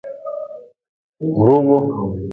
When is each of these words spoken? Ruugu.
Ruugu. 1.45 1.77